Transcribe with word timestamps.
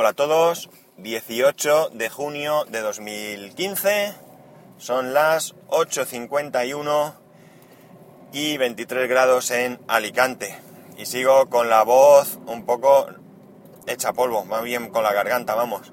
Hola 0.00 0.08
a 0.08 0.14
todos, 0.14 0.70
18 0.96 1.90
de 1.90 2.08
junio 2.08 2.64
de 2.64 2.80
2015, 2.80 4.14
son 4.78 5.12
las 5.12 5.54
8.51 5.68 7.12
y 8.32 8.56
23 8.56 9.10
grados 9.10 9.50
en 9.50 9.78
Alicante. 9.88 10.58
Y 10.96 11.04
sigo 11.04 11.50
con 11.50 11.68
la 11.68 11.82
voz 11.82 12.38
un 12.46 12.64
poco 12.64 13.08
hecha 13.86 14.14
polvo, 14.14 14.46
más 14.46 14.62
bien 14.62 14.88
con 14.88 15.02
la 15.02 15.12
garganta, 15.12 15.54
vamos. 15.54 15.92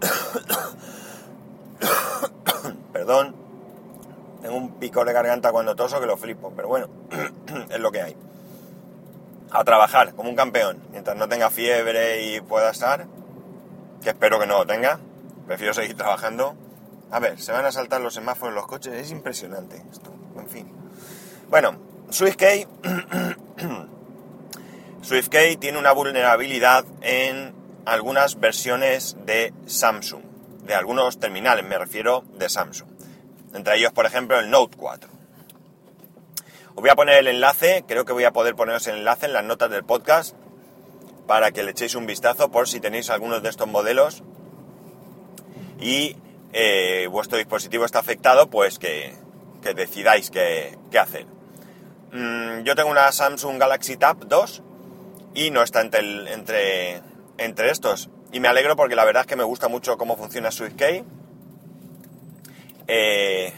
Perdón, 2.92 3.36
tengo 4.42 4.56
un 4.56 4.80
pico 4.80 5.04
de 5.04 5.12
garganta 5.12 5.52
cuando 5.52 5.76
toso 5.76 6.00
que 6.00 6.06
lo 6.06 6.16
flipo, 6.16 6.52
pero 6.56 6.66
bueno, 6.66 6.88
es 7.70 7.78
lo 7.78 7.92
que 7.92 8.02
hay 8.02 8.16
a 9.52 9.64
trabajar 9.64 10.14
como 10.14 10.30
un 10.30 10.36
campeón, 10.36 10.82
mientras 10.90 11.16
no 11.16 11.28
tenga 11.28 11.50
fiebre 11.50 12.22
y 12.22 12.40
pueda 12.40 12.70
estar, 12.70 13.06
que 14.02 14.10
espero 14.10 14.40
que 14.40 14.46
no 14.46 14.58
lo 14.58 14.66
tenga, 14.66 14.98
prefiero 15.46 15.74
seguir 15.74 15.96
trabajando. 15.96 16.56
A 17.10 17.20
ver, 17.20 17.40
se 17.40 17.52
van 17.52 17.66
a 17.66 17.72
saltar 17.72 18.00
los 18.00 18.14
semáforos 18.14 18.50
en 18.50 18.54
los 18.54 18.66
coches, 18.66 18.94
es 18.94 19.10
impresionante 19.10 19.82
esto, 19.90 20.10
en 20.38 20.48
fin. 20.48 20.72
Bueno, 21.50 21.76
SwiftKey, 22.10 22.66
SwiftKey 25.02 25.56
tiene 25.58 25.78
una 25.78 25.92
vulnerabilidad 25.92 26.86
en 27.02 27.54
algunas 27.84 28.40
versiones 28.40 29.18
de 29.26 29.52
Samsung, 29.66 30.22
de 30.64 30.74
algunos 30.74 31.18
terminales, 31.18 31.66
me 31.66 31.76
refiero 31.76 32.24
de 32.38 32.48
Samsung. 32.48 32.88
Entre 33.52 33.76
ellos, 33.76 33.92
por 33.92 34.06
ejemplo, 34.06 34.38
el 34.38 34.48
Note 34.48 34.78
4. 34.78 35.10
Os 36.74 36.80
voy 36.80 36.90
a 36.90 36.94
poner 36.94 37.16
el 37.16 37.28
enlace, 37.28 37.84
creo 37.86 38.04
que 38.04 38.12
voy 38.12 38.24
a 38.24 38.32
poder 38.32 38.54
poneros 38.54 38.86
el 38.86 38.96
enlace 38.96 39.26
en 39.26 39.34
las 39.34 39.44
notas 39.44 39.70
del 39.70 39.84
podcast 39.84 40.34
para 41.26 41.50
que 41.52 41.62
le 41.62 41.72
echéis 41.72 41.94
un 41.94 42.06
vistazo 42.06 42.50
por 42.50 42.66
si 42.66 42.80
tenéis 42.80 43.10
algunos 43.10 43.42
de 43.42 43.50
estos 43.50 43.68
modelos 43.68 44.22
y 45.78 46.16
eh, 46.52 47.08
vuestro 47.10 47.38
dispositivo 47.38 47.84
está 47.84 47.98
afectado, 47.98 48.48
pues 48.48 48.78
que, 48.78 49.14
decidáis 49.74 50.30
qué, 50.30 50.78
hacer. 50.98 51.26
Mm, 52.12 52.62
yo 52.62 52.74
tengo 52.74 52.90
una 52.90 53.10
Samsung 53.12 53.58
Galaxy 53.58 53.96
Tab 53.96 54.26
2 54.26 54.62
y 55.34 55.50
no 55.50 55.62
está 55.62 55.80
entre, 55.80 56.32
entre, 56.32 57.02
entre 57.38 57.70
estos. 57.70 58.10
Y 58.32 58.40
me 58.40 58.48
alegro 58.48 58.76
porque 58.76 58.94
la 58.94 59.04
verdad 59.04 59.22
es 59.22 59.26
que 59.26 59.36
me 59.36 59.44
gusta 59.44 59.68
mucho 59.68 59.98
cómo 59.98 60.16
funciona 60.16 60.50
SwiftKey. 60.50 61.04
Eh, 62.86 63.52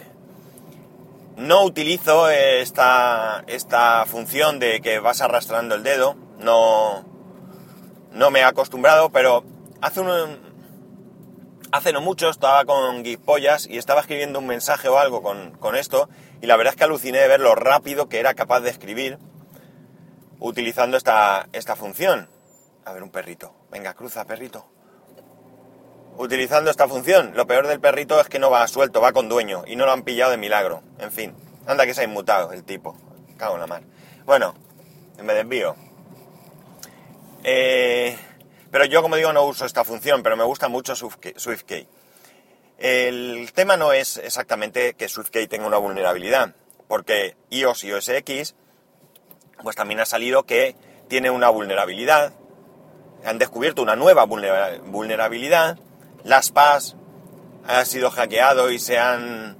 no 1.36 1.64
utilizo 1.64 2.30
esta, 2.30 3.44
esta 3.46 4.04
función 4.06 4.58
de 4.58 4.80
que 4.80 4.98
vas 4.98 5.20
arrastrando 5.20 5.74
el 5.74 5.82
dedo, 5.82 6.16
no, 6.38 7.04
no 8.12 8.30
me 8.30 8.40
he 8.40 8.44
acostumbrado, 8.44 9.10
pero 9.10 9.44
hace, 9.80 10.00
un, 10.00 10.38
hace 11.72 11.92
no 11.92 12.00
mucho 12.00 12.28
estaba 12.28 12.64
con 12.64 13.04
Geekpollas 13.04 13.66
y 13.66 13.78
estaba 13.78 14.00
escribiendo 14.00 14.38
un 14.38 14.46
mensaje 14.46 14.88
o 14.88 14.98
algo 14.98 15.22
con, 15.22 15.76
esto 15.76 16.08
y 16.40 16.46
la 16.46 16.56
verdad 16.56 16.74
es 16.74 16.78
que 16.78 16.84
aluciné 16.84 17.18
de 17.18 17.28
ver 17.28 17.40
lo 17.40 17.54
rápido 17.54 18.08
que 18.08 18.20
era 18.20 18.34
capaz 18.34 18.60
de 18.60 18.70
escribir 18.70 19.18
utilizando 20.38 20.96
esta, 20.96 21.48
esta 21.52 21.74
función. 21.74 22.28
A 22.84 22.92
ver, 22.92 23.02
un 23.02 23.10
perrito. 23.10 23.54
Venga, 23.70 23.94
cruza, 23.94 24.26
perrito 24.26 24.66
utilizando 26.16 26.70
esta 26.70 26.88
función. 26.88 27.32
Lo 27.34 27.46
peor 27.46 27.66
del 27.66 27.80
perrito 27.80 28.20
es 28.20 28.28
que 28.28 28.38
no 28.38 28.50
va 28.50 28.66
suelto, 28.66 29.00
va 29.00 29.12
con 29.12 29.28
dueño 29.28 29.64
y 29.66 29.76
no 29.76 29.86
lo 29.86 29.92
han 29.92 30.02
pillado 30.02 30.30
de 30.30 30.36
milagro. 30.36 30.82
En 30.98 31.12
fin, 31.12 31.34
anda 31.66 31.86
que 31.86 31.94
se 31.94 32.02
ha 32.02 32.04
inmutado 32.04 32.52
el 32.52 32.64
tipo. 32.64 32.96
Cago 33.36 33.54
en 33.54 33.60
la 33.60 33.66
mar. 33.66 33.82
Bueno, 34.24 34.54
me 35.22 35.34
desvío. 35.34 35.76
Eh, 37.42 38.16
pero 38.70 38.84
yo, 38.86 39.02
como 39.02 39.16
digo, 39.16 39.32
no 39.32 39.44
uso 39.44 39.66
esta 39.66 39.84
función, 39.84 40.22
pero 40.22 40.36
me 40.36 40.44
gusta 40.44 40.68
mucho 40.68 40.94
SwiftKey. 40.96 41.88
El 42.78 43.52
tema 43.54 43.76
no 43.76 43.92
es 43.92 44.16
exactamente 44.16 44.94
que 44.94 45.08
SwiftKey 45.08 45.46
tenga 45.46 45.66
una 45.66 45.78
vulnerabilidad, 45.78 46.54
porque 46.88 47.36
iOS 47.50 47.84
y 47.84 47.92
OS 47.92 48.08
X, 48.08 48.56
pues 49.62 49.76
también 49.76 50.00
ha 50.00 50.06
salido 50.06 50.44
que 50.44 50.74
tiene 51.08 51.30
una 51.30 51.50
vulnerabilidad. 51.50 52.32
Han 53.24 53.38
descubierto 53.38 53.82
una 53.82 53.96
nueva 53.96 54.24
vulnerabilidad 54.24 55.78
las 56.24 56.50
PAS 56.50 56.96
ha 57.66 57.84
sido 57.84 58.10
hackeado 58.10 58.70
y 58.70 58.78
se 58.78 58.98
han 58.98 59.56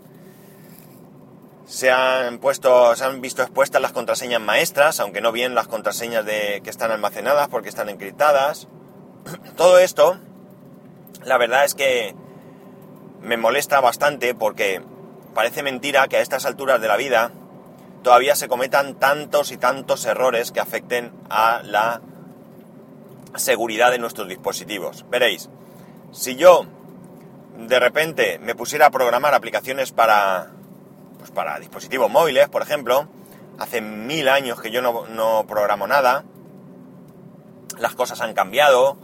se 1.67 1.91
han 1.91 2.39
puesto, 2.39 2.95
se 2.95 3.05
han 3.05 3.21
visto 3.21 3.43
expuestas 3.43 3.81
las 3.81 3.93
contraseñas 3.93 4.41
maestras, 4.41 5.01
aunque 5.01 5.21
no 5.21 5.33
bien 5.33 5.55
las 5.55 5.67
contraseñas 5.67 6.25
de, 6.25 6.61
que 6.63 6.71
están 6.71 6.91
almacenadas 6.91 7.49
porque 7.49 7.69
están 7.69 7.89
encriptadas. 7.89 8.69
Todo 9.57 9.79
esto, 9.79 10.19
la 11.25 11.39
verdad 11.39 11.65
es 11.65 11.75
que 11.75 12.15
me 13.23 13.37
molesta 13.37 13.81
bastante 13.81 14.35
porque 14.35 14.83
parece 15.35 15.63
mentira 15.63 16.07
que 16.09 16.19
a 16.19 16.21
estas 16.21 16.45
alturas 16.45 16.81
de 16.81 16.89
la 16.89 16.97
vida 16.97 17.33
todavía 18.03 18.37
se 18.37 18.49
cometan 18.49 18.95
tantos 18.95 19.51
y 19.51 19.57
tantos 19.57 20.05
errores 20.05 20.53
que 20.53 20.61
afecten 20.61 21.13
a 21.31 21.63
la 21.65 22.03
seguridad 23.37 23.91
de 23.91 23.99
nuestros 23.99 24.29
dispositivos. 24.29 25.07
Veréis, 25.09 25.49
si 26.15 26.37
yo 26.37 26.65
de 27.59 27.81
repente 27.81 28.39
me 28.39 28.55
pusiera 28.55 28.87
a 28.87 28.91
programar 28.91 29.35
aplicaciones 29.35 29.93
para, 29.93 30.51
pues 31.19 31.31
para 31.31 31.59
dispositivos 31.59 32.11
móviles, 32.11 32.49
por 32.49 32.63
ejemplo, 32.63 33.09
hace 33.59 33.81
mil 33.81 34.29
años 34.29 34.61
que 34.61 34.71
yo 34.71 34.81
no, 34.81 35.45
programo 35.47 35.87
nada, 35.87 36.25
las 37.79 37.95
cosas 37.95 38.21
han 38.21 38.33
cambiado 38.33 38.97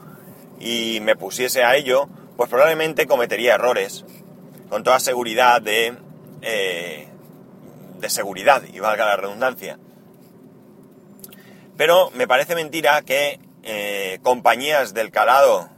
y 0.60 1.00
me 1.02 1.16
pusiese 1.16 1.64
a 1.64 1.74
ello, 1.74 2.08
pues 2.36 2.48
probablemente 2.48 3.06
cometería 3.06 3.54
errores, 3.54 4.04
con 4.68 4.84
toda 4.84 5.00
seguridad 5.00 5.60
de, 5.60 5.96
eh, 6.42 7.08
de 7.98 8.10
seguridad, 8.10 8.62
y 8.72 8.78
valga 8.78 9.06
la 9.06 9.16
redundancia. 9.16 9.78
Pero 11.76 12.10
me 12.12 12.28
parece 12.28 12.54
mentira 12.54 13.02
que 13.02 13.40
eh, 13.62 14.20
compañías 14.22 14.94
del 14.94 15.10
calado 15.10 15.70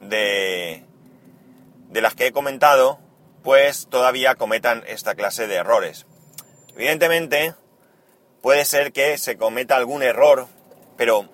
de, 0.00 0.84
de 1.88 2.00
las 2.00 2.14
que 2.14 2.26
he 2.26 2.32
comentado, 2.32 2.98
pues 3.42 3.86
todavía 3.88 4.34
cometan 4.34 4.84
esta 4.86 5.14
clase 5.14 5.46
de 5.46 5.56
errores. 5.56 6.06
Evidentemente, 6.74 7.54
puede 8.42 8.64
ser 8.64 8.92
que 8.92 9.18
se 9.18 9.36
cometa 9.36 9.76
algún 9.76 10.02
error, 10.02 10.46
pero 10.96 11.28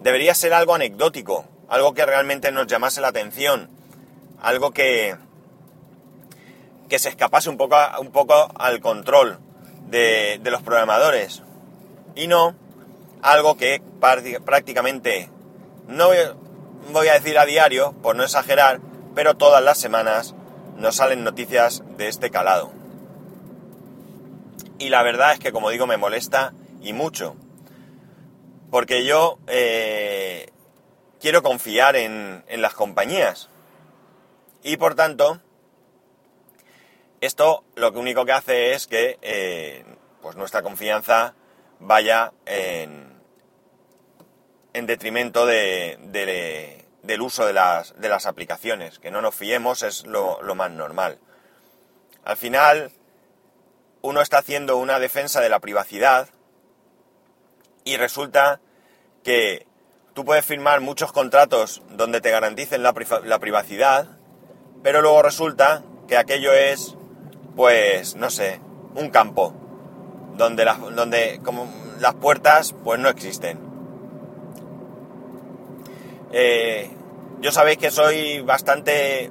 debería 0.00 0.34
ser 0.34 0.52
algo 0.54 0.74
anecdótico, 0.74 1.46
algo 1.68 1.94
que 1.94 2.06
realmente 2.06 2.52
nos 2.52 2.66
llamase 2.66 3.00
la 3.00 3.08
atención, 3.08 3.70
algo 4.40 4.72
que, 4.72 5.16
que 6.88 6.98
se 6.98 7.08
escapase 7.08 7.48
un 7.48 7.56
poco, 7.56 7.76
un 8.00 8.10
poco 8.12 8.50
al 8.56 8.80
control 8.80 9.38
de, 9.88 10.40
de 10.42 10.50
los 10.50 10.62
programadores, 10.62 11.42
y 12.14 12.26
no 12.26 12.54
algo 13.22 13.56
que 13.56 13.80
prácticamente 14.44 15.30
no 15.88 16.12
voy 16.92 17.08
a 17.08 17.14
decir 17.14 17.38
a 17.38 17.46
diario, 17.46 17.92
por 18.02 18.16
no 18.16 18.22
exagerar, 18.22 18.80
pero 19.14 19.34
todas 19.34 19.62
las 19.62 19.78
semanas 19.78 20.34
nos 20.76 20.96
salen 20.96 21.24
noticias 21.24 21.82
de 21.96 22.08
este 22.08 22.30
calado. 22.30 22.72
Y 24.78 24.88
la 24.88 25.02
verdad 25.02 25.32
es 25.32 25.38
que, 25.38 25.52
como 25.52 25.70
digo, 25.70 25.86
me 25.86 25.96
molesta 25.96 26.52
y 26.82 26.92
mucho. 26.92 27.36
Porque 28.70 29.04
yo 29.04 29.38
eh, 29.46 30.50
quiero 31.20 31.42
confiar 31.42 31.96
en, 31.96 32.44
las 32.48 32.74
compañías. 32.74 33.48
Y 34.62 34.76
por 34.76 34.94
tanto, 34.94 35.40
esto 37.20 37.64
lo 37.76 37.92
único 37.92 38.24
que 38.24 38.32
hace 38.32 38.72
es 38.72 38.86
que 38.86 39.18
eh, 39.22 39.84
pues 40.22 40.36
nuestra 40.36 40.62
confianza 40.62 41.34
vaya 41.78 42.32
en, 42.46 43.03
en 44.74 44.86
detrimento 44.86 45.46
de, 45.46 46.84
del 47.02 47.22
uso 47.22 47.46
de 47.46 47.54
las, 47.54 47.98
de 47.98 48.08
las, 48.08 48.26
aplicaciones. 48.26 48.98
Que 48.98 49.10
no 49.10 49.22
nos 49.22 49.34
fiemos 49.34 49.82
es 49.82 50.04
lo, 50.04 50.38
más 50.54 50.70
normal. 50.70 51.18
Al 52.24 52.36
final, 52.36 52.92
uno 54.02 54.20
está 54.20 54.38
haciendo 54.38 54.76
una 54.76 54.98
defensa 54.98 55.40
de 55.40 55.48
la 55.48 55.60
privacidad 55.60 56.28
y 57.84 57.96
resulta 57.96 58.60
que 59.22 59.66
tú 60.12 60.24
puedes 60.24 60.44
firmar 60.44 60.80
muchos 60.80 61.12
contratos 61.12 61.82
donde 61.90 62.20
te 62.20 62.30
garanticen 62.30 62.82
la, 62.82 62.94
la 63.24 63.38
privacidad, 63.38 64.18
pero 64.82 65.00
luego 65.00 65.22
resulta 65.22 65.82
que 66.08 66.18
aquello 66.18 66.52
es, 66.52 66.96
pues, 67.56 68.16
no 68.16 68.28
sé, 68.28 68.60
un 68.94 69.10
campo 69.10 69.54
donde, 70.36 70.64
donde 70.94 71.40
como 71.42 71.72
las 72.00 72.14
puertas 72.14 72.74
pues 72.84 72.98
no 72.98 73.08
existen. 73.08 73.63
Eh, 76.36 76.90
yo 77.38 77.52
sabéis 77.52 77.78
que 77.78 77.92
soy 77.92 78.40
bastante 78.40 79.30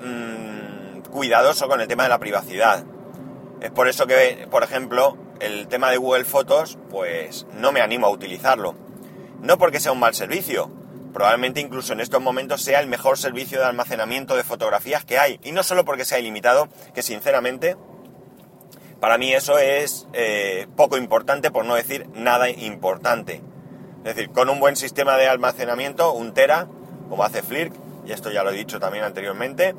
mm, 0.00 1.00
cuidadoso 1.10 1.66
con 1.66 1.80
el 1.80 1.88
tema 1.88 2.04
de 2.04 2.10
la 2.10 2.20
privacidad. 2.20 2.84
Es 3.60 3.72
por 3.72 3.88
eso 3.88 4.06
que, 4.06 4.46
por 4.48 4.62
ejemplo, 4.62 5.16
el 5.40 5.66
tema 5.66 5.90
de 5.90 5.96
Google 5.96 6.24
Fotos, 6.24 6.78
pues 6.90 7.48
no 7.54 7.72
me 7.72 7.80
animo 7.80 8.06
a 8.06 8.10
utilizarlo. 8.10 8.76
No 9.40 9.58
porque 9.58 9.80
sea 9.80 9.90
un 9.90 9.98
mal 9.98 10.14
servicio, 10.14 10.70
probablemente 11.12 11.60
incluso 11.60 11.92
en 11.92 11.98
estos 11.98 12.22
momentos 12.22 12.62
sea 12.62 12.78
el 12.78 12.86
mejor 12.86 13.18
servicio 13.18 13.58
de 13.58 13.64
almacenamiento 13.64 14.36
de 14.36 14.44
fotografías 14.44 15.04
que 15.04 15.18
hay. 15.18 15.40
Y 15.42 15.50
no 15.50 15.64
solo 15.64 15.84
porque 15.84 16.04
sea 16.04 16.20
ilimitado, 16.20 16.68
que 16.94 17.02
sinceramente 17.02 17.76
para 19.00 19.18
mí 19.18 19.32
eso 19.32 19.58
es 19.58 20.06
eh, 20.12 20.68
poco 20.76 20.98
importante, 20.98 21.50
por 21.50 21.64
no 21.64 21.74
decir 21.74 22.06
nada 22.14 22.48
importante. 22.48 23.42
Es 24.04 24.16
decir, 24.16 24.30
con 24.30 24.50
un 24.50 24.58
buen 24.58 24.76
sistema 24.76 25.16
de 25.16 25.28
almacenamiento, 25.28 26.12
un 26.12 26.34
tera, 26.34 26.66
como 27.08 27.24
hace 27.24 27.42
Flirk, 27.42 27.72
y 28.04 28.12
esto 28.12 28.30
ya 28.30 28.42
lo 28.42 28.50
he 28.50 28.54
dicho 28.54 28.80
también 28.80 29.04
anteriormente, 29.04 29.74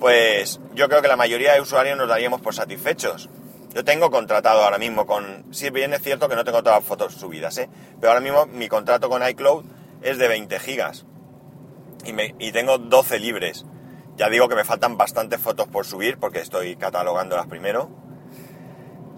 pues 0.00 0.60
yo 0.74 0.88
creo 0.88 1.02
que 1.02 1.08
la 1.08 1.16
mayoría 1.16 1.52
de 1.52 1.60
usuarios 1.60 1.96
nos 1.96 2.08
daríamos 2.08 2.40
por 2.40 2.54
satisfechos. 2.54 3.28
Yo 3.72 3.84
tengo 3.84 4.10
contratado 4.10 4.64
ahora 4.64 4.78
mismo 4.78 5.06
con... 5.06 5.44
Si 5.52 5.70
bien 5.70 5.92
es 5.92 6.02
cierto 6.02 6.28
que 6.28 6.34
no 6.34 6.42
tengo 6.42 6.62
todas 6.62 6.80
las 6.80 6.88
fotos 6.88 7.14
subidas, 7.14 7.56
¿eh? 7.58 7.68
Pero 8.00 8.10
ahora 8.10 8.20
mismo 8.20 8.46
mi 8.46 8.68
contrato 8.68 9.08
con 9.08 9.26
iCloud 9.26 9.64
es 10.02 10.18
de 10.18 10.26
20 10.26 10.58
gigas. 10.58 11.06
Y, 12.04 12.52
tengo 12.52 12.78
12 12.78 13.20
libres. 13.20 13.64
Ya 14.16 14.28
digo 14.28 14.48
que 14.48 14.56
me 14.56 14.64
faltan 14.64 14.96
bastantes 14.96 15.40
fotos 15.40 15.68
por 15.68 15.86
subir 15.86 16.18
porque 16.18 16.40
estoy 16.40 16.76
catalogándolas 16.76 17.46
primero 17.46 17.90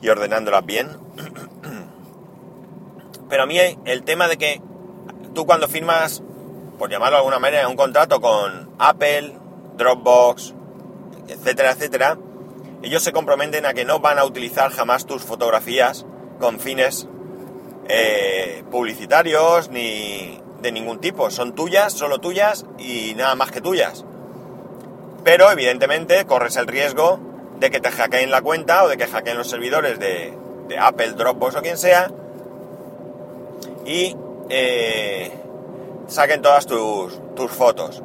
y 0.02 0.08
ordenándolas 0.08 0.66
bien. 0.66 0.88
Pero 3.32 3.44
a 3.44 3.46
mí 3.46 3.58
el 3.86 4.02
tema 4.02 4.28
de 4.28 4.36
que 4.36 4.60
tú 5.34 5.46
cuando 5.46 5.66
firmas, 5.66 6.22
por 6.78 6.90
llamarlo 6.90 7.16
de 7.16 7.20
alguna 7.20 7.38
manera, 7.38 7.66
un 7.66 7.76
contrato 7.76 8.20
con 8.20 8.68
Apple, 8.78 9.32
Dropbox, 9.78 10.52
etcétera, 11.28 11.70
etcétera, 11.70 12.18
ellos 12.82 13.02
se 13.02 13.10
comprometen 13.10 13.64
a 13.64 13.72
que 13.72 13.86
no 13.86 14.00
van 14.00 14.18
a 14.18 14.26
utilizar 14.26 14.70
jamás 14.70 15.06
tus 15.06 15.22
fotografías 15.22 16.04
con 16.40 16.60
fines 16.60 17.08
eh, 17.88 18.64
publicitarios 18.70 19.70
ni 19.70 20.38
de 20.60 20.70
ningún 20.70 21.00
tipo. 21.00 21.30
Son 21.30 21.54
tuyas, 21.54 21.94
solo 21.94 22.18
tuyas 22.18 22.66
y 22.78 23.14
nada 23.14 23.34
más 23.34 23.50
que 23.50 23.62
tuyas. 23.62 24.04
Pero 25.24 25.50
evidentemente 25.50 26.26
corres 26.26 26.56
el 26.56 26.66
riesgo 26.66 27.18
de 27.58 27.70
que 27.70 27.80
te 27.80 27.90
hackeen 27.90 28.30
la 28.30 28.42
cuenta 28.42 28.84
o 28.84 28.88
de 28.88 28.98
que 28.98 29.06
hackeen 29.06 29.38
los 29.38 29.48
servidores 29.48 29.98
de, 29.98 30.36
Apple, 30.78 31.12
Dropbox 31.12 31.56
o 31.56 31.62
quien 31.62 31.78
sea 31.78 32.12
y 33.84 34.16
eh, 34.48 35.30
saquen 36.06 36.42
todas 36.42 36.66
tus, 36.66 37.20
tus 37.34 37.50
fotos. 37.50 38.02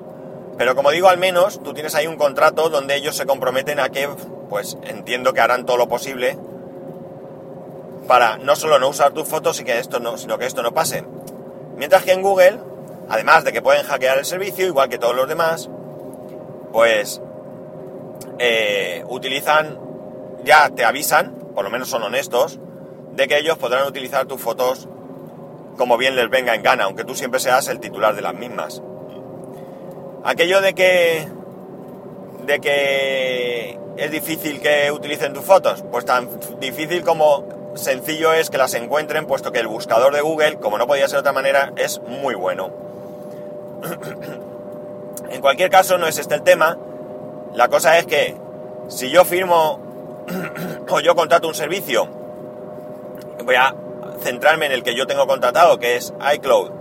Pero 0.58 0.76
como 0.76 0.92
digo, 0.92 1.08
al 1.08 1.18
menos 1.18 1.62
tú 1.62 1.74
tienes 1.74 1.94
ahí 1.96 2.08
un 2.08 2.18
contrato 2.18 2.70
donde 2.70 2.96
ellos 2.96 3.16
se 3.16 3.26
comprometen 3.26 3.80
a 3.80 3.90
que 3.90 4.10
pues 4.50 4.78
entiendo 4.84 5.34
que 5.34 5.42
harán 5.42 5.66
todo 5.66 5.78
lo 5.78 5.88
posible 5.88 6.38
para 8.08 8.38
no 8.38 8.56
solo 8.56 8.80
no 8.80 8.88
usar 8.88 9.12
tus 9.12 9.28
fotos 9.28 9.62
que 9.62 9.78
esto 9.78 10.00
no, 10.00 10.18
sino 10.18 10.38
que 10.38 10.46
esto 10.46 10.64
no 10.64 10.74
pase. 10.74 11.04
Mientras 11.76 12.04
que 12.04 12.14
en 12.14 12.22
Google, 12.22 12.60
además 13.10 13.44
de 13.44 13.52
que 13.52 13.62
pueden 13.62 13.86
hackear 13.86 14.18
el 14.18 14.26
servicio, 14.26 14.66
igual 14.66 14.90
que 14.90 14.98
todos 14.98 15.16
los 15.16 15.28
demás, 15.28 15.70
pues 16.72 17.22
eh, 18.40 19.04
utilizan, 19.10 19.80
ya 20.44 20.70
te 20.70 20.86
avisan, 20.86 21.36
por 21.54 21.66
lo 21.66 21.70
menos 21.70 21.90
son 21.90 22.04
honestos, 22.04 22.60
de 23.14 23.28
que 23.28 23.38
ellos 23.38 23.58
podrán 23.58 23.86
utilizar 23.88 24.26
tus 24.26 24.42
fotos 24.42 24.88
como 25.78 25.98
bien 25.98 26.16
les 26.16 26.30
venga 26.30 26.56
en 26.56 26.64
gana, 26.64 26.86
aunque 26.86 27.04
tú 27.04 27.16
siempre 27.16 27.40
seas 27.40 27.68
el 27.68 27.80
titular 27.80 28.16
de 28.16 28.22
las 28.22 28.34
mismas. 28.34 28.82
Aquello 30.24 30.62
de 30.62 30.74
que 30.74 31.28
de 32.46 32.60
que 32.60 33.80
es 33.98 34.12
difícil 34.12 34.62
que 34.62 34.92
utilicen 34.92 35.34
tus 35.34 35.44
fotos? 35.44 35.84
Pues 35.92 36.06
tan 36.06 36.30
difícil 36.60 37.04
como 37.04 37.74
sencillo 37.76 38.34
es 38.34 38.50
que 38.50 38.58
las 38.58 38.74
encuentren, 38.74 39.26
puesto 39.26 39.52
que 39.52 39.60
el 39.60 39.68
buscador 39.68 40.14
de 40.14 40.22
Google, 40.22 40.58
como 40.58 40.78
no 40.78 40.88
podía 40.88 41.08
ser 41.08 41.18
de 41.18 41.20
otra 41.22 41.34
manera, 41.34 41.74
es 41.76 42.02
muy 42.02 42.36
bueno. 42.36 42.72
en 45.30 45.42
cualquier 45.42 45.70
caso, 45.70 45.98
no 45.98 46.08
es 46.08 46.18
este 46.18 46.36
el 46.36 46.44
tema. 46.44 46.78
La 47.54 47.68
cosa 47.68 47.98
es 47.98 48.06
que 48.06 48.36
si 48.88 49.10
yo 49.10 49.26
firmo 49.26 49.80
o 50.90 51.00
yo 51.00 51.16
contrato 51.16 51.48
un 51.48 51.56
servicio, 51.56 52.08
voy 53.44 53.56
a 53.56 53.76
centrarme 54.22 54.66
en 54.66 54.72
el 54.72 54.84
que 54.84 54.96
yo 54.96 55.08
tengo 55.08 55.28
contratado, 55.28 55.80
que 55.80 55.96
es 55.96 56.14
iCloud, 56.36 56.72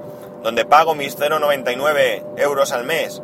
donde 0.42 0.64
pago 0.64 0.94
mis 0.94 1.18
0,99 1.18 2.22
euros 2.36 2.72
al 2.72 2.84
mes, 2.84 3.22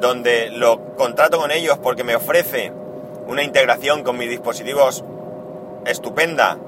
donde 0.00 0.50
lo 0.50 0.94
contrato 0.96 1.38
con 1.38 1.50
ellos 1.50 1.78
porque 1.78 2.04
me 2.04 2.16
ofrece 2.16 2.72
una 3.26 3.42
integración 3.42 4.02
con 4.02 4.16
mis 4.16 4.30
dispositivos 4.30 5.04
estupenda, 5.84 6.58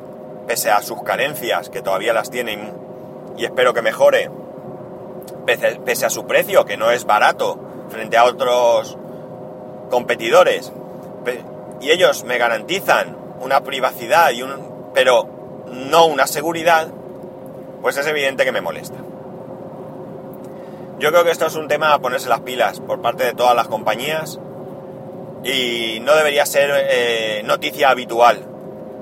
pese 0.47 0.71
a 0.71 0.83
sus 0.83 1.03
carencias, 1.03 1.71
que 1.71 1.83
todavía 1.83 2.13
las 2.13 2.31
tienen 2.31 2.73
y 3.37 3.45
espero 3.45 3.73
que 3.75 3.83
mejore, 3.83 4.31
pese, 5.47 6.07
a 6.07 6.11
su 6.11 6.27
precio, 6.27 6.65
que 6.65 6.77
no 6.77 6.91
es 6.91 7.05
barato 7.05 7.59
frente 7.89 8.17
a 8.17 8.25
otros 8.25 8.97
competidores. 9.91 10.73
Y 11.81 11.91
ellos 11.91 12.25
me 12.25 12.39
garantizan 12.39 13.17
una 13.41 13.63
privacidad 13.63 14.31
y 14.31 14.43
un. 14.43 14.91
pero 14.95 15.42
no 15.73 16.07
una 16.07 16.27
seguridad, 16.27 16.89
pues 17.81 17.97
es 17.97 18.07
evidente 18.07 18.45
que 18.45 18.53
me 18.53 18.61
molesta. 18.61 18.99
Yo 20.99 21.11
creo 21.11 21.25
que 21.25 21.33
esto 21.33 21.47
es 21.47 21.57
un 21.57 21.67
tema 21.67 21.93
a 21.93 21.99
ponerse 21.99 22.29
las 22.29 22.41
pilas 22.41 22.79
por 22.79 23.03
parte 23.03 23.25
de 23.25 23.33
todas 23.33 23.57
las 23.57 23.67
compañías 23.67 24.39
y 25.43 25.99
no 26.01 26.15
debería 26.15 26.47
ser 26.47 26.71
eh, 26.73 27.43
noticia 27.45 27.91
habitual. 27.91 28.47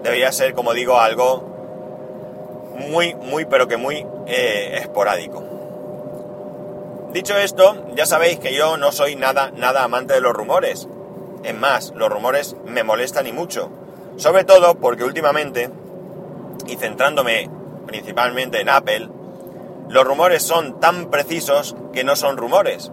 Debería 0.02 0.32
ser, 0.32 0.54
como 0.54 0.72
digo, 0.72 0.98
algo 0.98 1.50
muy, 2.78 3.14
muy, 3.14 3.44
pero 3.44 3.68
que 3.68 3.76
muy 3.76 4.06
eh, 4.26 4.78
esporádico. 4.80 5.44
Dicho 7.12 7.36
esto, 7.36 7.86
ya 7.94 8.06
sabéis 8.06 8.38
que 8.38 8.54
yo 8.54 8.76
no 8.76 8.92
soy 8.92 9.16
nada, 9.16 9.50
nada 9.56 9.82
amante 9.82 10.14
de 10.14 10.20
los 10.20 10.32
rumores. 10.32 10.88
Es 11.42 11.54
más, 11.54 11.92
los 11.96 12.08
rumores 12.08 12.56
me 12.64 12.84
molestan 12.84 13.26
y 13.26 13.32
mucho. 13.32 13.70
Sobre 14.16 14.44
todo 14.44 14.76
porque 14.76 15.04
últimamente, 15.04 15.70
y 16.70 16.76
centrándome 16.76 17.50
principalmente 17.86 18.60
en 18.60 18.68
Apple, 18.68 19.08
los 19.88 20.04
rumores 20.04 20.42
son 20.42 20.78
tan 20.78 21.10
precisos 21.10 21.74
que 21.92 22.04
no 22.04 22.14
son 22.14 22.36
rumores. 22.36 22.92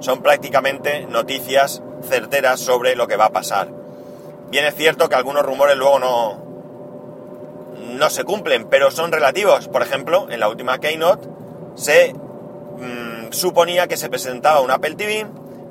Son 0.00 0.22
prácticamente 0.22 1.06
noticias 1.06 1.82
certeras 2.02 2.60
sobre 2.60 2.94
lo 2.94 3.08
que 3.08 3.16
va 3.16 3.26
a 3.26 3.32
pasar. 3.32 3.68
Bien 4.50 4.66
es 4.66 4.74
cierto 4.74 5.08
que 5.08 5.14
algunos 5.14 5.42
rumores 5.42 5.76
luego 5.76 5.98
no, 5.98 6.46
no 7.94 8.10
se 8.10 8.24
cumplen, 8.24 8.66
pero 8.68 8.90
son 8.90 9.12
relativos. 9.12 9.68
Por 9.68 9.82
ejemplo, 9.82 10.26
en 10.30 10.40
la 10.40 10.48
última 10.48 10.78
Keynote 10.78 11.26
se 11.74 12.12
mm, 12.12 13.32
suponía 13.32 13.88
que 13.88 13.96
se 13.96 14.10
presentaba 14.10 14.60
un 14.60 14.70
Apple 14.70 14.94
TV, 14.94 15.26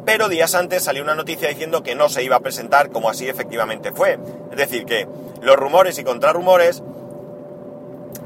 pero 0.06 0.30
días 0.30 0.56
antes 0.56 0.84
salió 0.84 1.04
una 1.04 1.16
noticia 1.16 1.50
diciendo 1.50 1.84
que 1.84 1.96
no 1.96 2.10
se 2.10 2.24
iba 2.24 2.36
a 2.36 2.42
presentar 2.42 2.90
como 2.90 3.10
así 3.10 3.28
efectivamente 3.30 3.92
fue. 3.92 4.20
Es 4.52 4.58
decir, 4.58 4.86
que 4.86 5.08
los 5.42 5.56
rumores 5.56 5.98
y 6.00 6.04
contrarrumores, 6.04 6.84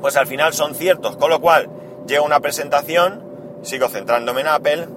pues 0.01 0.17
al 0.17 0.27
final 0.27 0.53
son 0.53 0.75
ciertos, 0.75 1.17
con 1.17 1.29
lo 1.29 1.39
cual 1.39 1.69
llega 2.07 2.21
una 2.21 2.39
presentación, 2.39 3.23
sigo 3.61 3.89
centrándome 3.89 4.41
en 4.41 4.47
Apple, 4.47 4.87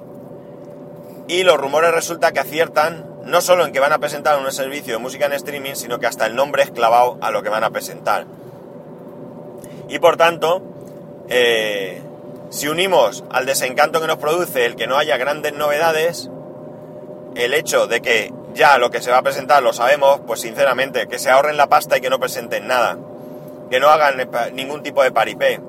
y 1.28 1.42
los 1.44 1.56
rumores 1.56 1.92
resulta 1.92 2.32
que 2.32 2.40
aciertan 2.40 3.06
no 3.24 3.40
solo 3.40 3.64
en 3.64 3.72
que 3.72 3.80
van 3.80 3.92
a 3.92 3.98
presentar 3.98 4.38
un 4.38 4.50
servicio 4.50 4.94
de 4.94 4.98
música 4.98 5.26
en 5.26 5.32
streaming, 5.32 5.74
sino 5.74 5.98
que 5.98 6.06
hasta 6.06 6.26
el 6.26 6.34
nombre 6.34 6.62
es 6.62 6.70
clavado 6.70 7.18
a 7.20 7.30
lo 7.30 7.42
que 7.42 7.48
van 7.48 7.64
a 7.64 7.70
presentar. 7.70 8.26
Y 9.88 9.98
por 9.98 10.16
tanto, 10.16 10.62
eh, 11.28 12.02
si 12.50 12.68
unimos 12.68 13.24
al 13.30 13.46
desencanto 13.46 14.00
que 14.00 14.06
nos 14.06 14.18
produce 14.18 14.66
el 14.66 14.76
que 14.76 14.86
no 14.86 14.98
haya 14.98 15.16
grandes 15.16 15.52
novedades, 15.52 16.30
el 17.34 17.54
hecho 17.54 17.86
de 17.86 18.02
que 18.02 18.32
ya 18.54 18.78
lo 18.78 18.90
que 18.90 19.00
se 19.00 19.10
va 19.10 19.18
a 19.18 19.22
presentar 19.22 19.62
lo 19.62 19.72
sabemos, 19.72 20.20
pues 20.26 20.40
sinceramente, 20.40 21.08
que 21.08 21.18
se 21.18 21.30
ahorren 21.30 21.56
la 21.56 21.68
pasta 21.68 21.96
y 21.96 22.00
que 22.00 22.10
no 22.10 22.18
presenten 22.18 22.66
nada, 22.66 22.98
que 23.70 23.80
no 23.80 23.88
hagan 23.88 24.28
ningún 24.54 24.82
tipo 24.82 25.02
de 25.02 25.12
paripé. 25.12 25.60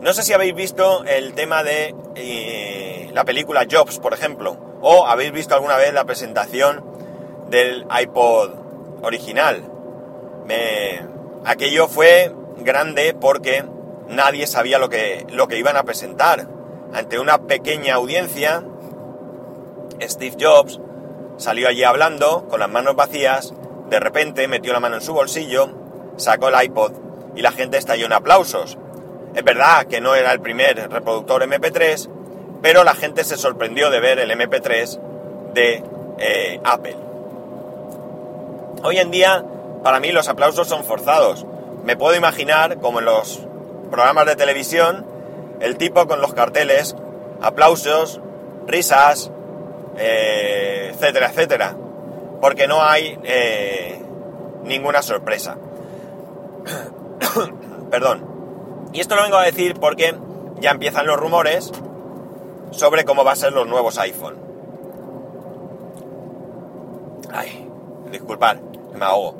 No 0.00 0.12
sé 0.12 0.22
si 0.22 0.32
habéis 0.32 0.54
visto 0.54 1.04
el 1.04 1.34
tema 1.34 1.62
de 1.62 1.94
eh, 2.16 3.10
la 3.12 3.24
película 3.24 3.66
Jobs, 3.70 4.00
por 4.00 4.12
ejemplo, 4.12 4.56
o 4.80 5.06
habéis 5.06 5.32
visto 5.32 5.54
alguna 5.54 5.76
vez 5.76 5.92
la 5.94 6.04
presentación 6.04 6.84
del 7.48 7.86
iPod 8.00 8.50
original. 9.02 9.68
Aquello 11.44 11.88
fue 11.88 12.32
grande 12.58 13.14
porque 13.18 13.64
nadie 14.08 14.46
sabía 14.46 14.78
lo 14.78 14.88
que, 14.88 15.26
lo 15.30 15.48
que 15.48 15.58
iban 15.58 15.76
a 15.76 15.82
presentar. 15.82 16.46
Ante 16.92 17.18
una 17.18 17.46
pequeña 17.46 17.94
audiencia, 17.94 18.62
Steve 20.00 20.36
Jobs 20.40 20.80
salió 21.36 21.68
allí 21.68 21.82
hablando 21.84 22.46
con 22.48 22.60
las 22.60 22.68
manos 22.68 22.94
vacías, 22.94 23.54
de 23.88 23.98
repente 23.98 24.46
metió 24.46 24.72
la 24.72 24.80
mano 24.80 24.96
en 24.96 25.02
su 25.02 25.14
bolsillo, 25.14 25.70
sacó 26.16 26.48
el 26.48 26.64
iPod 26.64 26.92
y 27.34 27.42
la 27.42 27.52
gente 27.52 27.78
estalló 27.78 28.06
en 28.06 28.12
aplausos. 28.12 28.78
Es 29.34 29.44
verdad 29.44 29.86
que 29.86 30.00
no 30.00 30.14
era 30.14 30.32
el 30.32 30.40
primer 30.40 30.90
reproductor 30.90 31.42
MP3, 31.42 32.08
pero 32.60 32.84
la 32.84 32.94
gente 32.94 33.24
se 33.24 33.36
sorprendió 33.36 33.90
de 33.90 34.00
ver 34.00 34.18
el 34.18 34.30
MP3 34.30 35.00
de 35.54 35.82
eh, 36.18 36.60
Apple. 36.64 36.96
Hoy 38.84 38.98
en 38.98 39.10
día, 39.10 39.44
para 39.82 40.00
mí 40.00 40.12
los 40.12 40.28
aplausos 40.28 40.68
son 40.68 40.84
forzados. 40.84 41.46
Me 41.84 41.96
puedo 41.96 42.14
imaginar, 42.14 42.78
como 42.78 42.98
en 42.98 43.06
los 43.06 43.46
programas 43.90 44.26
de 44.26 44.36
televisión, 44.36 45.06
el 45.60 45.76
tipo 45.76 46.06
con 46.06 46.20
los 46.20 46.34
carteles, 46.34 46.96
aplausos, 47.40 48.20
risas, 48.66 49.30
eh, 49.96 50.92
etcétera, 50.94 51.30
etcétera. 51.30 51.76
Porque 52.40 52.66
no 52.66 52.82
hay 52.82 53.18
eh, 53.24 54.00
ninguna 54.64 55.02
sorpresa. 55.02 55.56
Perdón. 57.90 58.90
Y 58.92 59.00
esto 59.00 59.16
lo 59.16 59.22
vengo 59.22 59.36
a 59.36 59.44
decir 59.44 59.74
porque 59.80 60.14
ya 60.60 60.70
empiezan 60.70 61.06
los 61.06 61.18
rumores 61.18 61.72
sobre 62.70 63.04
cómo 63.04 63.24
va 63.24 63.32
a 63.32 63.36
ser 63.36 63.52
los 63.52 63.66
nuevos 63.66 63.98
iPhone. 63.98 64.36
Ay, 67.32 67.66
disculpad, 68.10 68.56
me 68.94 69.04
ahogo. 69.04 69.36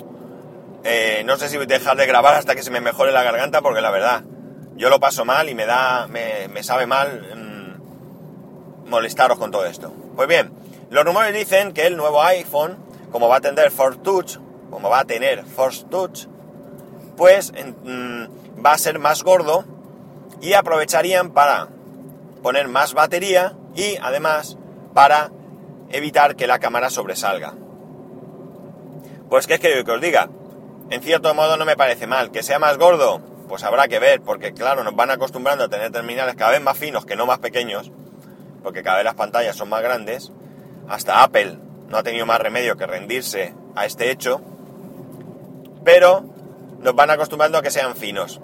Eh, 0.83 1.23
no 1.25 1.37
sé 1.37 1.47
si 1.47 1.57
voy 1.57 1.65
a 1.65 1.67
dejar 1.67 1.95
de 1.95 2.05
grabar 2.05 2.35
hasta 2.35 2.55
que 2.55 2.63
se 2.63 2.71
me 2.71 2.81
mejore 2.81 3.11
la 3.11 3.23
garganta 3.23 3.61
porque 3.61 3.81
la 3.81 3.91
verdad, 3.91 4.23
yo 4.75 4.89
lo 4.89 4.99
paso 4.99 5.23
mal 5.23 5.47
y 5.49 5.55
me 5.55 5.65
da, 5.65 6.07
me, 6.07 6.63
sabe 6.63 6.87
mal 6.87 7.21
mm, 7.35 8.89
molestaros 8.89 9.37
con 9.37 9.51
todo 9.51 9.65
esto. 9.65 9.93
Pues 10.15 10.27
bien, 10.27 10.51
los 10.89 11.05
rumores 11.05 11.33
dicen 11.33 11.71
que 11.71 11.87
el 11.87 11.95
nuevo 11.95 12.21
iPhone, 12.23 12.77
como 13.11 13.29
va 13.29 13.37
a 13.37 13.41
tener 13.41 13.71
Force 13.71 13.99
Touch, 13.99 14.37
como 14.69 14.89
va 14.89 14.99
a 14.99 15.05
tener 15.05 15.45
Force 15.45 15.85
Touch, 15.89 16.25
pues 17.15 17.51
mm, 17.51 18.63
va 18.65 18.73
a 18.73 18.77
ser 18.77 18.99
más 18.99 19.23
gordo 19.23 19.65
y 20.41 20.53
aprovecharían 20.53 21.31
para 21.31 21.69
poner 22.41 22.67
más 22.67 22.93
batería 22.93 23.53
y 23.75 23.97
además 24.01 24.57
para 24.93 25.31
evitar 25.89 26.35
que 26.35 26.47
la 26.47 26.59
cámara 26.59 26.89
sobresalga. 26.89 27.53
Pues 29.29 29.47
qué 29.47 29.55
es 29.55 29.59
que 29.59 29.79
os 29.79 30.01
diga, 30.01 30.29
en 30.89 31.01
cierto 31.01 31.33
modo 31.33 31.57
no 31.57 31.65
me 31.65 31.77
parece 31.77 32.07
mal, 32.07 32.31
que 32.31 32.43
sea 32.43 32.59
más 32.59 32.77
gordo, 32.77 33.21
pues 33.47 33.63
habrá 33.63 33.87
que 33.87 33.99
ver, 33.99 34.21
porque 34.21 34.53
claro, 34.53 34.83
nos 34.83 34.95
van 34.95 35.11
acostumbrando 35.11 35.63
a 35.63 35.69
tener 35.69 35.91
terminales 35.91 36.35
cada 36.35 36.51
vez 36.51 36.61
más 36.61 36.77
finos 36.77 37.05
que 37.05 37.15
no 37.15 37.25
más 37.25 37.39
pequeños, 37.39 37.91
porque 38.61 38.83
cada 38.83 38.97
vez 38.97 39.05
las 39.05 39.15
pantallas 39.15 39.55
son 39.55 39.69
más 39.69 39.81
grandes, 39.81 40.31
hasta 40.87 41.23
Apple 41.23 41.57
no 41.89 41.97
ha 41.97 42.03
tenido 42.03 42.25
más 42.25 42.39
remedio 42.39 42.77
que 42.77 42.85
rendirse 42.85 43.53
a 43.75 43.85
este 43.85 44.11
hecho, 44.11 44.41
pero 45.83 46.23
nos 46.83 46.95
van 46.95 47.09
acostumbrando 47.09 47.57
a 47.57 47.61
que 47.61 47.71
sean 47.71 47.95
finos. 47.95 48.41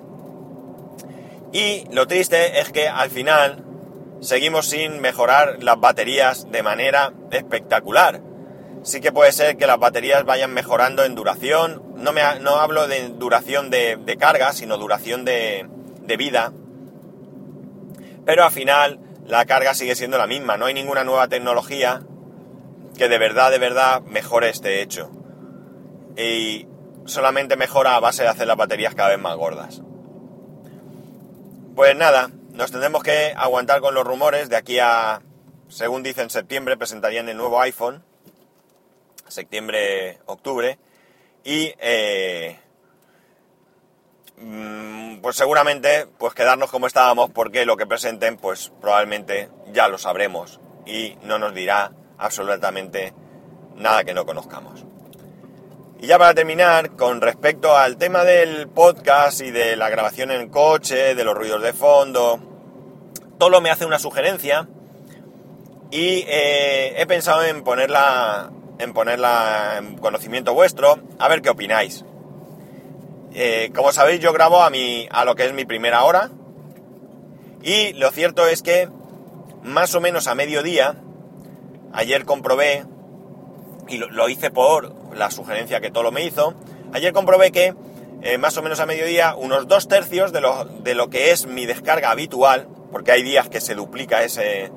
Y 1.51 1.85
lo 1.91 2.07
triste 2.07 2.59
es 2.59 2.71
que 2.71 2.87
al 2.87 3.09
final 3.09 3.63
seguimos 4.21 4.67
sin 4.67 5.01
mejorar 5.01 5.63
las 5.63 5.79
baterías 5.79 6.51
de 6.51 6.63
manera 6.63 7.13
espectacular. 7.31 8.21
Sí 8.83 9.01
que 9.01 9.11
puede 9.11 9.31
ser 9.31 9.57
que 9.57 9.67
las 9.67 9.79
baterías 9.79 10.25
vayan 10.25 10.53
mejorando 10.53 11.03
en 11.03 11.15
duración. 11.15 11.83
No, 11.95 12.13
me, 12.13 12.21
no 12.39 12.55
hablo 12.57 12.87
de 12.87 13.09
duración 13.09 13.69
de, 13.69 14.17
carga, 14.19 14.53
sino 14.53 14.77
duración 14.77 15.25
de, 15.25 15.67
de 16.01 16.17
vida. 16.17 16.53
Pero 18.25 18.43
al 18.43 18.51
final 18.51 18.99
la 19.25 19.45
carga 19.45 19.73
sigue 19.73 19.95
siendo 19.95 20.17
la 20.17 20.27
misma. 20.27 20.55
No 20.55 20.65
hay 20.65 20.73
ninguna 20.73 21.03
nueva 21.03 21.27
tecnología 21.27 22.01
que 22.97 23.09
de 23.09 23.17
verdad, 23.17 23.51
de 23.51 23.59
verdad 23.59 24.01
mejore 24.01 24.49
este 24.49 24.81
hecho. 24.81 25.09
Y 26.15 26.67
solamente 27.09 27.55
mejora 27.55 27.95
a 27.95 27.99
base 27.99 28.23
de 28.23 28.29
hacer 28.29 28.47
las 28.47 28.57
baterías 28.57 28.95
cada 28.95 29.09
vez 29.09 29.19
más 29.19 29.35
gordas. 29.35 29.81
Pues 31.75 31.95
nada, 31.95 32.29
nos 32.51 32.71
tendremos 32.71 33.03
que 33.03 33.33
aguantar 33.35 33.81
con 33.81 33.93
los 33.93 34.05
rumores. 34.05 34.49
De 34.49 34.57
aquí 34.57 34.79
a, 34.79 35.21
según 35.69 36.03
dicen, 36.03 36.29
septiembre 36.29 36.77
presentarían 36.77 37.29
el 37.29 37.37
nuevo 37.37 37.61
iPhone. 37.61 38.03
Septiembre, 39.27 40.19
octubre. 40.25 40.77
Y 41.43 41.73
eh, 41.79 42.59
mm, 44.37 45.19
pues 45.21 45.37
seguramente 45.37 46.07
pues 46.17 46.33
quedarnos 46.33 46.69
como 46.69 46.87
estábamos 46.87 47.29
porque 47.31 47.65
lo 47.65 47.77
que 47.77 47.85
presenten 47.85 48.37
pues 48.37 48.71
probablemente 48.81 49.49
ya 49.71 49.87
lo 49.87 49.97
sabremos 49.97 50.59
y 50.85 51.17
no 51.23 51.39
nos 51.39 51.53
dirá 51.53 51.91
absolutamente 52.17 53.13
nada 53.75 54.03
que 54.03 54.13
no 54.13 54.25
conozcamos. 54.25 54.85
Y 56.01 56.07
ya 56.07 56.17
para 56.17 56.33
terminar, 56.33 56.91
con 56.95 57.19
respecto 57.19 57.75
al 57.75 57.97
tema 57.97 58.23
del 58.23 58.69
podcast 58.69 59.41
y 59.41 59.51
de 59.51 59.75
la 59.75 59.89
grabación 59.89 60.31
en 60.31 60.49
coche, 60.49 61.13
de 61.13 61.23
los 61.23 61.35
ruidos 61.35 61.61
de 61.61 61.73
fondo, 61.73 62.39
Tolo 63.37 63.59
me 63.61 63.69
hace 63.69 63.85
una 63.85 63.99
sugerencia 63.99 64.67
y 65.91 66.25
eh, 66.27 67.01
he 67.01 67.05
pensado 67.05 67.43
en 67.43 67.63
ponerla, 67.63 68.51
en 68.79 68.93
ponerla 68.93 69.75
en 69.79 69.97
conocimiento 69.97 70.53
vuestro, 70.53 70.99
a 71.19 71.27
ver 71.27 71.41
qué 71.41 71.49
opináis. 71.49 72.05
Eh, 73.33 73.71
como 73.75 73.91
sabéis, 73.91 74.19
yo 74.21 74.33
grabo 74.33 74.63
a, 74.63 74.69
mi, 74.69 75.07
a 75.11 75.25
lo 75.25 75.35
que 75.35 75.45
es 75.45 75.53
mi 75.53 75.65
primera 75.65 76.03
hora 76.03 76.31
y 77.61 77.93
lo 77.93 78.11
cierto 78.11 78.47
es 78.47 78.61
que 78.61 78.89
más 79.63 79.93
o 79.95 80.01
menos 80.01 80.27
a 80.27 80.35
mediodía, 80.35 80.95
ayer 81.91 82.25
comprobé, 82.25 82.85
y 83.87 83.97
lo, 83.97 84.29
hice 84.29 84.51
por 84.51 84.93
la 85.15 85.31
sugerencia 85.31 85.81
que 85.81 85.91
Tolo 85.91 86.11
me 86.11 86.23
hizo, 86.23 86.53
ayer 86.93 87.13
comprobé 87.13 87.51
que 87.51 87.73
eh, 88.21 88.37
más 88.37 88.57
o 88.57 88.61
menos 88.61 88.79
a 88.79 88.85
mediodía 88.85 89.35
unos 89.35 89.67
dos 89.67 89.87
tercios 89.87 90.31
de 90.33 90.41
lo, 90.41 90.65
de 90.65 90.93
lo 90.93 91.09
que 91.09 91.31
es 91.31 91.47
mi 91.47 91.65
descarga 91.65 92.11
habitual, 92.11 92.67
porque 92.91 93.11
hay 93.11 93.23
días 93.23 93.49
que 93.49 93.61
se 93.61 93.75
duplica 93.75 94.23
ese, 94.23 94.71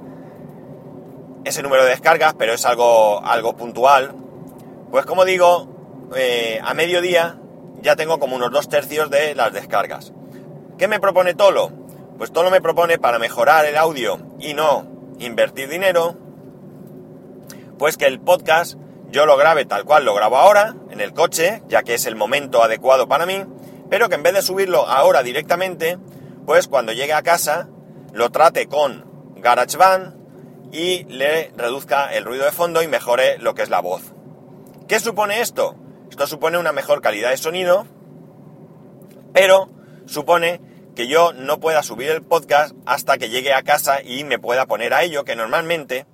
ese 1.44 1.62
número 1.62 1.84
de 1.84 1.90
descargas, 1.90 2.34
pero 2.34 2.52
es 2.52 2.64
algo, 2.66 3.24
algo 3.24 3.56
puntual. 3.56 4.14
Pues 4.90 5.06
como 5.06 5.24
digo, 5.24 5.68
eh, 6.14 6.60
a 6.62 6.74
mediodía 6.74 7.38
ya 7.80 7.96
tengo 7.96 8.18
como 8.18 8.36
unos 8.36 8.52
dos 8.52 8.68
tercios 8.68 9.10
de 9.10 9.34
las 9.34 9.52
descargas. 9.52 10.12
¿Qué 10.78 10.86
me 10.88 11.00
propone 11.00 11.34
Tolo? 11.34 11.70
Pues 12.18 12.32
Tolo 12.32 12.50
me 12.50 12.60
propone 12.60 12.98
para 12.98 13.18
mejorar 13.18 13.64
el 13.66 13.76
audio 13.76 14.18
y 14.38 14.54
no 14.54 14.86
invertir 15.18 15.68
dinero, 15.68 16.16
pues 17.78 17.96
que 17.96 18.06
el 18.06 18.20
podcast 18.20 18.78
yo 19.12 19.26
lo 19.26 19.36
grabe 19.36 19.66
tal 19.66 19.84
cual 19.84 20.06
lo 20.06 20.14
grabo 20.14 20.38
ahora, 20.38 20.74
en 20.90 21.02
el 21.02 21.12
coche, 21.12 21.62
ya 21.68 21.82
que 21.82 21.94
es 21.94 22.06
el 22.06 22.16
momento 22.16 22.64
adecuado 22.64 23.08
para 23.08 23.26
mí, 23.26 23.44
pero 23.90 24.08
que 24.08 24.14
en 24.14 24.22
vez 24.22 24.32
de 24.32 24.40
subirlo 24.40 24.88
ahora 24.88 25.22
directamente, 25.22 25.98
pues 26.46 26.66
cuando 26.66 26.92
llegue 26.92 27.12
a 27.12 27.22
casa 27.22 27.68
lo 28.14 28.30
trate 28.30 28.68
con 28.68 29.04
GarageBand 29.36 30.72
y 30.72 31.04
le 31.04 31.52
reduzca 31.54 32.12
el 32.14 32.24
ruido 32.24 32.46
de 32.46 32.52
fondo 32.52 32.82
y 32.82 32.88
mejore 32.88 33.36
lo 33.36 33.54
que 33.54 33.62
es 33.62 33.68
la 33.68 33.80
voz. 33.80 34.14
¿Qué 34.88 34.98
supone 34.98 35.42
esto? 35.42 35.76
Esto 36.10 36.26
supone 36.26 36.56
una 36.56 36.72
mejor 36.72 37.02
calidad 37.02 37.30
de 37.30 37.36
sonido, 37.36 37.86
pero 39.34 39.68
supone 40.06 40.62
que 40.96 41.06
yo 41.06 41.34
no 41.34 41.60
pueda 41.60 41.82
subir 41.82 42.10
el 42.10 42.22
podcast 42.22 42.74
hasta 42.86 43.18
que 43.18 43.28
llegue 43.28 43.52
a 43.52 43.62
casa 43.62 44.02
y 44.02 44.24
me 44.24 44.38
pueda 44.38 44.64
poner 44.64 44.94
a 44.94 45.02
ello, 45.02 45.24
que 45.24 45.36
normalmente 45.36 46.06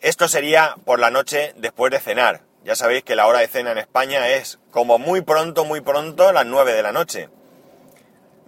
esto 0.00 0.28
sería 0.28 0.74
por 0.84 0.98
la 0.98 1.10
noche 1.10 1.52
después 1.56 1.90
de 1.90 2.00
cenar. 2.00 2.42
Ya 2.64 2.74
sabéis 2.74 3.04
que 3.04 3.16
la 3.16 3.26
hora 3.26 3.40
de 3.40 3.48
cena 3.48 3.72
en 3.72 3.78
España 3.78 4.28
es 4.28 4.58
como 4.70 4.98
muy 4.98 5.22
pronto, 5.22 5.64
muy 5.64 5.80
pronto, 5.80 6.32
las 6.32 6.46
9 6.46 6.72
de 6.74 6.82
la 6.82 6.92
noche 6.92 7.28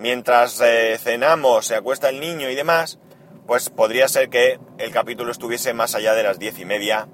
mientras 0.02 0.60
eh, 0.60 0.98
cenamos, 0.98 1.66
se 1.66 1.76
acuesta 1.76 2.08
el 2.08 2.20
niño 2.20 2.50
y 2.50 2.54
demás, 2.54 2.98
pues 3.46 3.70
podría 3.70 4.08
ser 4.08 4.28
que 4.28 4.58
el 4.78 4.90
capítulo 4.90 5.30
estuviese 5.30 5.74
más 5.74 5.94
allá 5.94 6.14
de 6.14 6.24
las 6.24 6.38
diez 6.38 6.58
y 6.58 6.64
media 6.64 7.08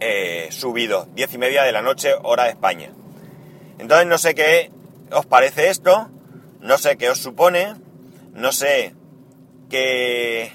eh, 0.00 0.48
subido, 0.50 1.08
diez 1.14 1.32
y 1.32 1.38
media 1.38 1.62
de 1.62 1.72
la 1.72 1.82
noche, 1.82 2.12
hora 2.22 2.44
de 2.44 2.50
España. 2.50 2.92
Entonces 3.78 4.06
no 4.06 4.18
sé 4.18 4.34
qué 4.34 4.70
os 5.10 5.24
parece 5.24 5.70
esto, 5.70 6.10
no 6.60 6.76
sé 6.76 6.98
qué 6.98 7.08
os 7.08 7.18
supone, 7.18 7.74
no 8.34 8.52
sé 8.52 8.94
qué, 9.70 10.52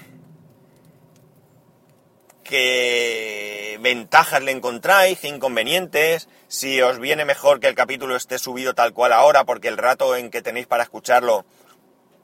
qué 2.44 3.78
ventajas 3.80 4.42
le 4.42 4.52
encontráis, 4.52 5.24
inconvenientes, 5.24 6.28
si 6.46 6.80
os 6.80 7.00
viene 7.00 7.24
mejor 7.24 7.58
que 7.58 7.68
el 7.68 7.74
capítulo 7.74 8.14
esté 8.14 8.38
subido 8.38 8.74
tal 8.74 8.92
cual 8.92 9.12
ahora, 9.12 9.44
porque 9.44 9.68
el 9.68 9.78
rato 9.78 10.14
en 10.14 10.30
que 10.30 10.42
tenéis 10.42 10.66
para 10.66 10.84
escucharlo, 10.84 11.44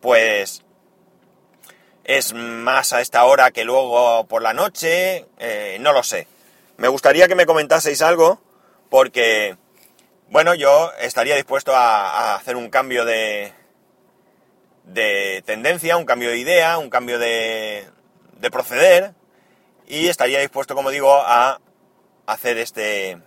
pues 0.00 0.62
es 2.04 2.32
más 2.32 2.92
a 2.92 3.00
esta 3.00 3.24
hora 3.24 3.50
que 3.50 3.64
luego 3.64 4.26
por 4.26 4.42
la 4.42 4.52
noche, 4.52 5.26
eh, 5.38 5.78
no 5.80 5.92
lo 5.92 6.02
sé. 6.02 6.26
Me 6.76 6.88
gustaría 6.88 7.28
que 7.28 7.34
me 7.34 7.46
comentaseis 7.46 8.02
algo, 8.02 8.40
porque, 8.88 9.56
bueno, 10.28 10.54
yo 10.54 10.92
estaría 11.00 11.36
dispuesto 11.36 11.74
a, 11.74 12.34
hacer 12.34 12.56
un 12.56 12.70
cambio 12.70 13.04
de, 13.04 13.52
de 14.84 15.42
tendencia, 15.44 15.96
un 15.96 16.06
cambio 16.06 16.30
de 16.30 16.38
idea, 16.38 16.78
un 16.78 16.90
cambio 16.90 17.18
de, 17.18 17.86
de 18.38 18.50
proceder, 18.50 19.14
y 19.90 20.06
estaría 20.06 20.38
dispuesto, 20.38 20.76
como 20.76 20.90
digo, 20.90 21.12
a 21.12 21.61
hacer 22.26 22.59
este 22.59 23.18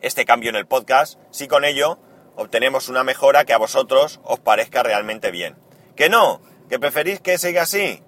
este 0.00 0.26
cambio 0.26 0.50
en 0.50 0.56
el 0.56 0.66
podcast 0.66 1.18
si 1.30 1.48
con 1.48 1.64
ello 1.64 1.98
obtenemos 2.36 2.88
una 2.88 3.04
mejora 3.04 3.44
que 3.44 3.54
a 3.54 3.58
vosotros 3.58 4.20
os 4.24 4.40
parezca 4.40 4.82
realmente 4.82 5.30
bien. 5.30 5.56
¿Que 5.94 6.08
no? 6.08 6.42
¿Que 6.68 6.80
preferís 6.80 7.20
que 7.20 7.38
siga 7.38 7.62
así? 7.62 8.02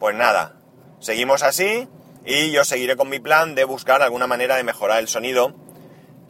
Pues 0.00 0.16
nada, 0.16 0.56
seguimos 0.98 1.44
así 1.44 1.88
y 2.26 2.50
yo 2.50 2.64
seguiré 2.64 2.96
con 2.96 3.08
mi 3.08 3.20
plan 3.20 3.54
de 3.54 3.64
buscar 3.64 4.02
alguna 4.02 4.26
manera 4.26 4.56
de 4.56 4.64
mejorar 4.64 4.98
el 4.98 5.08
sonido, 5.08 5.54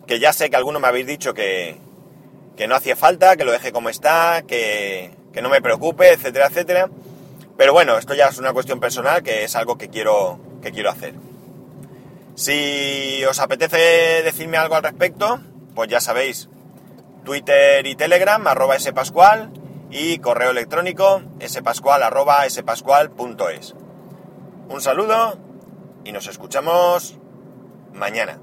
que 0.07 0.21
ya 0.21 0.35
sé 0.35 0.51
que 0.51 0.57
algunos 0.57 0.83
me 0.83 0.89
habéis 0.89 1.07
dicho 1.07 1.33
que, 1.33 1.79
que 2.57 2.69
no 2.69 2.77
hacía 2.77 2.95
falta, 2.95 3.37
que 3.37 3.45
lo 3.45 3.53
deje 3.53 3.73
como 3.73 3.89
está, 3.89 4.43
que, 4.47 5.13
que 5.33 5.41
no 5.41 5.49
me 5.49 5.63
preocupe, 5.63 6.13
etcétera, 6.13 6.49
etcétera. 6.49 6.91
Pero 7.59 7.73
bueno, 7.73 7.99
esto 7.99 8.15
ya 8.15 8.29
es 8.29 8.39
una 8.39 8.53
cuestión 8.53 8.79
personal 8.79 9.25
que 9.25 9.43
es 9.43 9.57
algo 9.57 9.77
que 9.77 9.89
quiero, 9.89 10.39
que 10.63 10.71
quiero 10.71 10.91
hacer. 10.91 11.15
Si 12.37 13.25
os 13.25 13.41
apetece 13.41 14.23
decirme 14.23 14.57
algo 14.59 14.77
al 14.77 14.85
respecto, 14.85 15.41
pues 15.75 15.91
ya 15.91 16.01
sabéis, 16.01 16.49
Twitter 17.25 17.85
y 17.85 17.97
Telegram, 17.97 18.47
arroba 18.47 18.79
spascual, 18.79 19.51
y 19.91 20.19
correo 20.19 20.53
electrónico 20.53 21.21
spascual 21.45 22.05
arroba 22.05 22.49
spascual.es. 22.49 23.75
Un 24.69 24.81
saludo 24.81 25.37
y 26.05 26.13
nos 26.13 26.29
escuchamos 26.29 27.19
mañana. 27.93 28.39